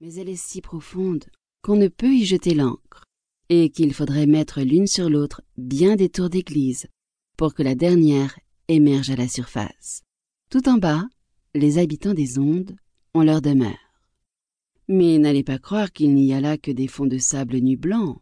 mais 0.00 0.14
elle 0.14 0.28
est 0.28 0.36
si 0.36 0.60
profonde 0.60 1.24
qu'on 1.62 1.76
ne 1.76 1.88
peut 1.88 2.12
y 2.12 2.24
jeter 2.24 2.54
l'ancre, 2.54 3.04
et 3.48 3.70
qu'il 3.70 3.94
faudrait 3.94 4.26
mettre 4.26 4.60
l'une 4.60 4.86
sur 4.86 5.08
l'autre 5.08 5.42
bien 5.56 5.96
des 5.96 6.08
tours 6.08 6.30
d'église 6.30 6.86
pour 7.36 7.54
que 7.54 7.62
la 7.62 7.74
dernière 7.74 8.38
émerge 8.68 9.10
à 9.10 9.16
la 9.16 9.28
surface. 9.28 10.02
Tout 10.50 10.68
en 10.68 10.78
bas, 10.78 11.06
les 11.54 11.78
habitants 11.78 12.14
des 12.14 12.38
ondes 12.38 12.76
ont 13.14 13.22
leur 13.22 13.40
demeure. 13.40 13.74
Mais 14.88 15.18
n'allez 15.18 15.42
pas 15.42 15.58
croire 15.58 15.92
qu'il 15.92 16.14
n'y 16.14 16.32
a 16.32 16.40
là 16.40 16.58
que 16.58 16.70
des 16.70 16.86
fonds 16.86 17.06
de 17.06 17.18
sable 17.18 17.58
nu 17.58 17.76
blanc. 17.76 18.20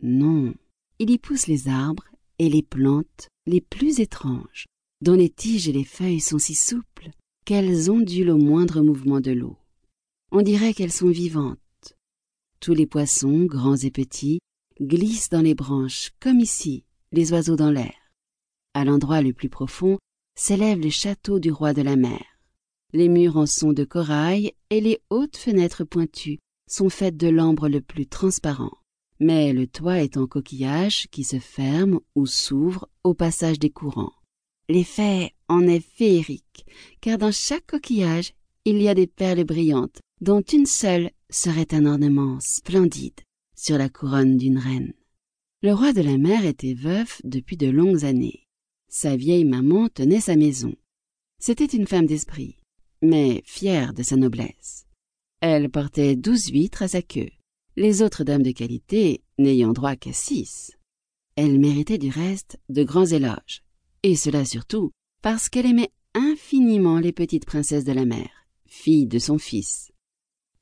Non, 0.00 0.54
il 0.98 1.10
y 1.10 1.18
pousse 1.18 1.46
les 1.46 1.68
arbres 1.68 2.04
et 2.38 2.48
les 2.48 2.62
plantes 2.62 3.28
les 3.46 3.60
plus 3.60 4.00
étranges, 4.00 4.66
dont 5.02 5.14
les 5.14 5.30
tiges 5.30 5.68
et 5.68 5.72
les 5.72 5.84
feuilles 5.84 6.20
sont 6.20 6.38
si 6.38 6.54
souples 6.54 7.10
qu'elles 7.44 7.90
ondulent 7.90 8.30
au 8.30 8.38
moindre 8.38 8.82
mouvement 8.82 9.20
de 9.20 9.32
l'eau. 9.32 9.56
On 10.38 10.42
dirait 10.42 10.74
qu'elles 10.74 10.92
sont 10.92 11.08
vivantes. 11.08 11.96
Tous 12.60 12.74
les 12.74 12.84
poissons, 12.84 13.46
grands 13.46 13.78
et 13.78 13.90
petits, 13.90 14.38
glissent 14.78 15.30
dans 15.30 15.40
les 15.40 15.54
branches, 15.54 16.10
comme 16.20 16.40
ici, 16.40 16.84
les 17.10 17.32
oiseaux 17.32 17.56
dans 17.56 17.70
l'air. 17.70 17.94
À 18.74 18.84
l'endroit 18.84 19.22
le 19.22 19.32
plus 19.32 19.48
profond 19.48 19.96
s'élève 20.38 20.78
le 20.78 20.90
château 20.90 21.38
du 21.38 21.50
roi 21.50 21.72
de 21.72 21.80
la 21.80 21.96
mer. 21.96 22.22
Les 22.92 23.08
murs 23.08 23.38
en 23.38 23.46
sont 23.46 23.72
de 23.72 23.84
corail 23.84 24.52
et 24.68 24.82
les 24.82 25.00
hautes 25.08 25.38
fenêtres 25.38 25.84
pointues 25.84 26.38
sont 26.68 26.90
faites 26.90 27.16
de 27.16 27.28
l'ambre 27.28 27.70
le 27.70 27.80
plus 27.80 28.06
transparent. 28.06 28.76
Mais 29.18 29.54
le 29.54 29.66
toit 29.66 30.02
est 30.02 30.18
en 30.18 30.26
coquillage 30.26 31.08
qui 31.10 31.24
se 31.24 31.38
ferme 31.38 32.00
ou 32.14 32.26
s'ouvre 32.26 32.90
au 33.04 33.14
passage 33.14 33.58
des 33.58 33.70
courants. 33.70 34.12
L'effet 34.68 35.32
en 35.48 35.62
est 35.62 35.80
féerique, 35.80 36.66
car 37.00 37.16
dans 37.16 37.32
chaque 37.32 37.68
coquillage, 37.68 38.34
il 38.66 38.82
y 38.82 38.88
a 38.88 38.94
des 38.94 39.06
perles 39.06 39.44
brillantes, 39.44 40.00
dont 40.20 40.40
une 40.40 40.66
seule 40.66 41.10
serait 41.30 41.74
un 41.74 41.86
ornement 41.86 42.38
splendide 42.40 43.20
sur 43.56 43.78
la 43.78 43.88
couronne 43.88 44.36
d'une 44.36 44.58
reine. 44.58 44.92
Le 45.62 45.72
roi 45.72 45.92
de 45.92 46.00
la 46.00 46.16
mer 46.16 46.44
était 46.44 46.74
veuf 46.74 47.20
depuis 47.24 47.56
de 47.56 47.68
longues 47.68 48.04
années. 48.04 48.46
Sa 48.88 49.16
vieille 49.16 49.44
maman 49.44 49.88
tenait 49.88 50.20
sa 50.20 50.36
maison. 50.36 50.74
C'était 51.38 51.64
une 51.64 51.86
femme 51.86 52.06
d'esprit, 52.06 52.56
mais 53.02 53.42
fière 53.44 53.92
de 53.92 54.02
sa 54.02 54.16
noblesse. 54.16 54.86
Elle 55.40 55.70
portait 55.70 56.16
douze 56.16 56.48
huîtres 56.48 56.82
à 56.82 56.88
sa 56.88 57.02
queue, 57.02 57.30
les 57.76 58.02
autres 58.02 58.24
dames 58.24 58.42
de 58.42 58.52
qualité 58.52 59.22
n'ayant 59.38 59.72
droit 59.72 59.96
qu'à 59.96 60.12
six. 60.12 60.72
Elle 61.36 61.58
méritait 61.58 61.98
du 61.98 62.08
reste 62.08 62.58
de 62.70 62.84
grands 62.84 63.06
éloges, 63.06 63.62
et 64.02 64.16
cela 64.16 64.44
surtout 64.44 64.92
parce 65.20 65.48
qu'elle 65.48 65.66
aimait 65.66 65.92
infiniment 66.14 66.98
les 66.98 67.12
petites 67.12 67.44
princesses 67.44 67.84
de 67.84 67.92
la 67.92 68.06
mer, 68.06 68.30
filles 68.66 69.06
de 69.06 69.18
son 69.18 69.36
fils. 69.36 69.92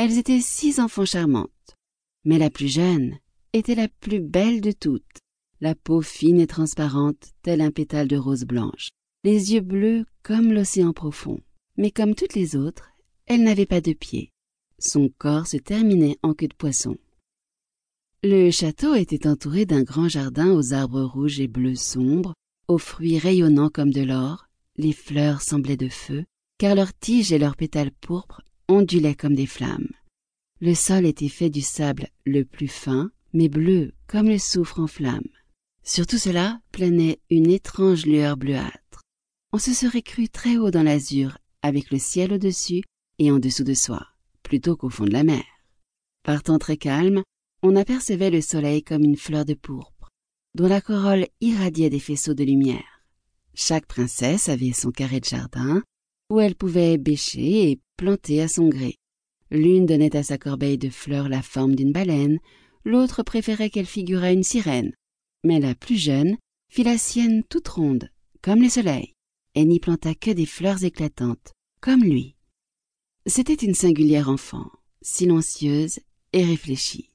Elles 0.00 0.16
étaient 0.16 0.40
six 0.40 0.78
enfants 0.78 1.04
charmantes, 1.04 1.76
mais 2.24 2.38
la 2.38 2.50
plus 2.50 2.68
jeune 2.68 3.18
était 3.52 3.74
la 3.74 3.88
plus 3.88 4.20
belle 4.20 4.60
de 4.60 4.70
toutes, 4.70 5.18
la 5.60 5.74
peau 5.74 6.02
fine 6.02 6.38
et 6.38 6.46
transparente 6.46 7.32
tel 7.42 7.60
un 7.60 7.72
pétale 7.72 8.06
de 8.06 8.16
rose 8.16 8.44
blanche, 8.44 8.90
les 9.24 9.54
yeux 9.54 9.60
bleus 9.60 10.04
comme 10.22 10.52
l'océan 10.52 10.92
profond. 10.92 11.40
Mais 11.76 11.90
comme 11.90 12.14
toutes 12.14 12.34
les 12.34 12.54
autres, 12.54 12.92
elle 13.26 13.42
n'avait 13.42 13.66
pas 13.66 13.80
de 13.80 13.92
pieds. 13.92 14.30
Son 14.78 15.08
corps 15.18 15.48
se 15.48 15.56
terminait 15.56 16.16
en 16.22 16.32
queue 16.32 16.46
de 16.46 16.54
poisson. 16.54 16.96
Le 18.22 18.52
château 18.52 18.94
était 18.94 19.26
entouré 19.26 19.66
d'un 19.66 19.82
grand 19.82 20.08
jardin 20.08 20.52
aux 20.52 20.74
arbres 20.74 21.02
rouges 21.02 21.40
et 21.40 21.48
bleus 21.48 21.74
sombres, 21.74 22.34
aux 22.68 22.78
fruits 22.78 23.18
rayonnants 23.18 23.68
comme 23.68 23.90
de 23.92 24.02
l'or, 24.02 24.46
les 24.76 24.92
fleurs 24.92 25.42
semblaient 25.42 25.76
de 25.76 25.88
feu, 25.88 26.24
car 26.56 26.76
leurs 26.76 26.96
tiges 26.96 27.32
et 27.32 27.40
leurs 27.40 27.56
pétales 27.56 27.90
pourpres 27.90 28.42
ondulaient 28.68 29.14
comme 29.14 29.34
des 29.34 29.46
flammes. 29.46 29.88
Le 30.60 30.74
sol 30.74 31.06
était 31.06 31.28
fait 31.28 31.50
du 31.50 31.60
sable 31.60 32.08
le 32.26 32.44
plus 32.44 32.68
fin, 32.68 33.10
mais 33.32 33.48
bleu 33.48 33.92
comme 34.06 34.28
le 34.28 34.38
soufre 34.38 34.80
en 34.80 34.86
flammes. 34.86 35.28
Sur 35.82 36.06
tout 36.06 36.18
cela 36.18 36.60
planait 36.72 37.20
une 37.30 37.50
étrange 37.50 38.04
lueur 38.04 38.36
bleuâtre. 38.36 39.02
On 39.52 39.58
se 39.58 39.72
serait 39.72 40.02
cru 40.02 40.28
très 40.28 40.56
haut 40.56 40.70
dans 40.70 40.82
l'azur, 40.82 41.38
avec 41.62 41.90
le 41.90 41.98
ciel 41.98 42.32
au-dessus 42.32 42.82
et 43.18 43.30
en 43.30 43.38
dessous 43.38 43.64
de 43.64 43.74
soi, 43.74 44.06
plutôt 44.42 44.76
qu'au 44.76 44.90
fond 44.90 45.04
de 45.04 45.12
la 45.12 45.24
mer. 45.24 45.44
Partant 46.22 46.58
très 46.58 46.76
calme, 46.76 47.22
on 47.62 47.74
apercevait 47.74 48.30
le 48.30 48.40
soleil 48.40 48.82
comme 48.82 49.04
une 49.04 49.16
fleur 49.16 49.44
de 49.44 49.54
pourpre, 49.54 50.10
dont 50.54 50.68
la 50.68 50.80
corolle 50.80 51.26
irradiait 51.40 51.90
des 51.90 52.00
faisceaux 52.00 52.34
de 52.34 52.44
lumière. 52.44 53.02
Chaque 53.54 53.86
princesse 53.86 54.48
avait 54.48 54.72
son 54.72 54.90
carré 54.90 55.20
de 55.20 55.24
jardin, 55.24 55.82
où 56.30 56.40
elle 56.40 56.54
pouvait 56.54 56.98
bêcher 56.98 57.70
et 57.70 57.80
planter 57.96 58.42
à 58.42 58.48
son 58.48 58.68
gré. 58.68 58.96
L'une 59.50 59.86
donnait 59.86 60.16
à 60.16 60.22
sa 60.22 60.38
corbeille 60.38 60.78
de 60.78 60.90
fleurs 60.90 61.28
la 61.28 61.42
forme 61.42 61.74
d'une 61.74 61.92
baleine, 61.92 62.38
l'autre 62.84 63.22
préférait 63.22 63.70
qu'elle 63.70 63.86
figurât 63.86 64.32
une 64.32 64.42
sirène, 64.42 64.92
mais 65.44 65.60
la 65.60 65.74
plus 65.74 65.96
jeune 65.96 66.36
fit 66.70 66.84
la 66.84 66.98
sienne 66.98 67.42
toute 67.48 67.68
ronde, 67.68 68.10
comme 68.42 68.62
le 68.62 68.68
soleil, 68.68 69.14
et 69.54 69.64
n'y 69.64 69.80
planta 69.80 70.14
que 70.14 70.30
des 70.30 70.46
fleurs 70.46 70.84
éclatantes, 70.84 71.52
comme 71.80 72.04
lui. 72.04 72.34
C'était 73.26 73.54
une 73.54 73.74
singulière 73.74 74.28
enfant, 74.28 74.70
silencieuse 75.00 76.00
et 76.32 76.44
réfléchie. 76.44 77.10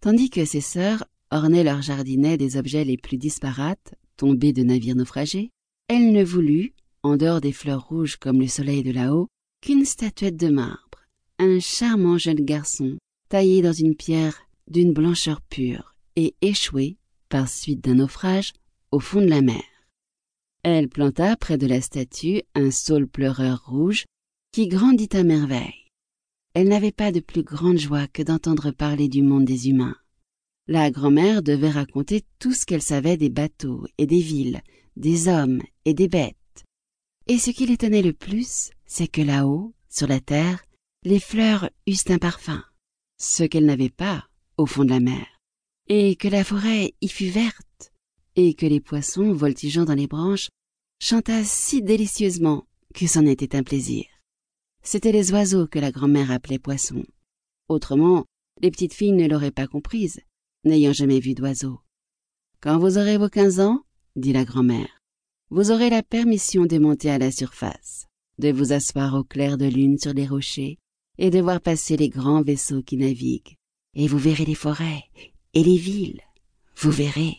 Tandis 0.00 0.30
que 0.30 0.44
ses 0.44 0.60
sœurs 0.60 1.04
ornaient 1.30 1.64
leur 1.64 1.82
jardinet 1.82 2.36
des 2.36 2.56
objets 2.56 2.84
les 2.84 2.96
plus 2.96 3.18
disparates, 3.18 3.94
tombés 4.16 4.52
de 4.52 4.62
navires 4.62 4.96
naufragés, 4.96 5.50
elle 5.88 6.12
ne 6.12 6.24
voulut, 6.24 6.74
en 7.06 7.16
dehors 7.16 7.40
des 7.40 7.52
fleurs 7.52 7.86
rouges 7.86 8.16
comme 8.16 8.40
le 8.40 8.48
soleil 8.48 8.82
de 8.82 8.90
là-haut, 8.90 9.28
qu'une 9.60 9.84
statuette 9.84 10.36
de 10.36 10.48
marbre, 10.48 11.06
un 11.38 11.60
charmant 11.60 12.18
jeune 12.18 12.44
garçon, 12.44 12.98
taillé 13.28 13.62
dans 13.62 13.72
une 13.72 13.94
pierre 13.94 14.36
d'une 14.68 14.92
blancheur 14.92 15.40
pure 15.40 15.94
et 16.16 16.34
échoué, 16.42 16.96
par 17.28 17.48
suite 17.48 17.82
d'un 17.82 17.94
naufrage, 17.94 18.52
au 18.90 19.00
fond 19.00 19.20
de 19.20 19.28
la 19.28 19.42
mer. 19.42 19.62
Elle 20.62 20.88
planta 20.88 21.36
près 21.36 21.58
de 21.58 21.66
la 21.66 21.80
statue 21.80 22.42
un 22.54 22.70
saule 22.70 23.06
pleureur 23.06 23.64
rouge 23.66 24.04
qui 24.52 24.66
grandit 24.66 25.08
à 25.12 25.22
merveille. 25.22 25.92
Elle 26.54 26.68
n'avait 26.68 26.92
pas 26.92 27.12
de 27.12 27.20
plus 27.20 27.42
grande 27.42 27.78
joie 27.78 28.08
que 28.08 28.22
d'entendre 28.22 28.72
parler 28.72 29.08
du 29.08 29.22
monde 29.22 29.44
des 29.44 29.68
humains. 29.68 29.96
La 30.66 30.90
grand-mère 30.90 31.42
devait 31.42 31.70
raconter 31.70 32.24
tout 32.40 32.52
ce 32.52 32.66
qu'elle 32.66 32.82
savait 32.82 33.16
des 33.16 33.28
bateaux 33.28 33.86
et 33.98 34.06
des 34.06 34.20
villes, 34.20 34.62
des 34.96 35.28
hommes 35.28 35.62
et 35.84 35.94
des 35.94 36.08
bêtes. 36.08 36.35
Et 37.28 37.38
ce 37.38 37.50
qui 37.50 37.66
l'étonnait 37.66 38.02
le 38.02 38.12
plus, 38.12 38.70
c'est 38.86 39.08
que 39.08 39.20
là-haut, 39.20 39.74
sur 39.88 40.06
la 40.06 40.20
terre, 40.20 40.62
les 41.02 41.18
fleurs 41.18 41.68
eussent 41.88 42.10
un 42.10 42.18
parfum, 42.18 42.64
ce 43.18 43.42
qu'elle 43.42 43.66
n'avait 43.66 43.90
pas 43.90 44.28
au 44.56 44.66
fond 44.66 44.84
de 44.84 44.90
la 44.90 45.00
mer, 45.00 45.26
et 45.88 46.14
que 46.14 46.28
la 46.28 46.44
forêt 46.44 46.94
y 47.00 47.08
fût 47.08 47.28
verte, 47.28 47.92
et 48.36 48.54
que 48.54 48.66
les 48.66 48.80
poissons 48.80 49.32
voltigeant 49.32 49.84
dans 49.84 49.94
les 49.94 50.06
branches 50.06 50.50
chantassent 51.00 51.50
si 51.50 51.82
délicieusement 51.82 52.68
que 52.94 53.08
c'en 53.08 53.26
était 53.26 53.56
un 53.56 53.64
plaisir. 53.64 54.04
C'étaient 54.82 55.12
les 55.12 55.32
oiseaux 55.32 55.66
que 55.66 55.80
la 55.80 55.90
grand-mère 55.90 56.30
appelait 56.30 56.60
poissons. 56.60 57.04
Autrement, 57.68 58.24
les 58.62 58.70
petites 58.70 58.94
filles 58.94 59.12
ne 59.12 59.26
l'auraient 59.26 59.50
pas 59.50 59.66
comprise, 59.66 60.20
n'ayant 60.64 60.92
jamais 60.92 61.18
vu 61.18 61.34
d'oiseaux. 61.34 61.80
Quand 62.60 62.78
vous 62.78 62.98
aurez 62.98 63.18
vos 63.18 63.28
quinze 63.28 63.58
ans, 63.58 63.82
dit 64.14 64.32
la 64.32 64.44
grand-mère, 64.44 65.02
vous 65.50 65.70
aurez 65.70 65.90
la 65.90 66.02
permission 66.02 66.66
de 66.66 66.78
monter 66.78 67.10
à 67.10 67.18
la 67.18 67.30
surface, 67.30 68.06
de 68.38 68.50
vous 68.50 68.72
asseoir 68.72 69.14
au 69.14 69.22
clair 69.22 69.56
de 69.56 69.66
lune 69.66 69.98
sur 69.98 70.12
les 70.12 70.26
rochers 70.26 70.78
et 71.18 71.30
de 71.30 71.40
voir 71.40 71.60
passer 71.60 71.96
les 71.96 72.08
grands 72.08 72.42
vaisseaux 72.42 72.82
qui 72.82 72.96
naviguent. 72.96 73.56
Et 73.94 74.08
vous 74.08 74.18
verrez 74.18 74.44
les 74.44 74.54
forêts 74.54 75.04
et 75.54 75.62
les 75.62 75.78
villes. 75.78 76.20
Vous 76.76 76.90
verrez. 76.90 77.36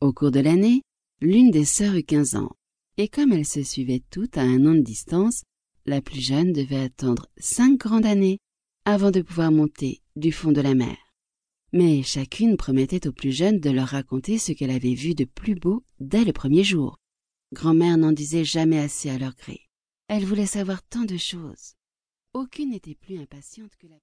Au 0.00 0.12
cours 0.12 0.30
de 0.30 0.40
l'année, 0.40 0.82
l'une 1.20 1.50
des 1.50 1.64
sœurs 1.64 1.94
eut 1.94 2.02
quinze 2.02 2.34
ans, 2.34 2.50
et 2.96 3.08
comme 3.08 3.32
elles 3.32 3.46
se 3.46 3.62
suivaient 3.62 4.02
toutes 4.10 4.36
à 4.36 4.42
un 4.42 4.66
an 4.66 4.74
de 4.74 4.80
distance, 4.80 5.42
la 5.84 6.00
plus 6.00 6.20
jeune 6.20 6.52
devait 6.52 6.80
attendre 6.80 7.28
cinq 7.38 7.78
grandes 7.78 8.06
années 8.06 8.38
avant 8.84 9.10
de 9.10 9.20
pouvoir 9.20 9.52
monter 9.52 10.00
du 10.16 10.32
fond 10.32 10.52
de 10.52 10.60
la 10.60 10.74
mer. 10.74 10.96
Mais 11.76 12.02
chacune 12.02 12.56
promettait 12.56 13.06
aux 13.06 13.12
plus 13.12 13.32
jeunes 13.32 13.60
de 13.60 13.68
leur 13.68 13.88
raconter 13.88 14.38
ce 14.38 14.52
qu'elle 14.52 14.70
avait 14.70 14.94
vu 14.94 15.14
de 15.14 15.26
plus 15.26 15.54
beau 15.54 15.84
dès 16.00 16.24
le 16.24 16.32
premier 16.32 16.64
jour. 16.64 16.96
Grand-mère 17.52 17.98
n'en 17.98 18.12
disait 18.12 18.46
jamais 18.46 18.78
assez 18.78 19.10
à 19.10 19.18
leur 19.18 19.34
gré. 19.34 19.60
Elle 20.08 20.24
voulait 20.24 20.46
savoir 20.46 20.82
tant 20.82 21.04
de 21.04 21.18
choses. 21.18 21.74
Aucune 22.32 22.70
n'était 22.70 22.94
plus 22.94 23.18
impatiente 23.18 23.76
que 23.76 23.86
la 23.88 23.94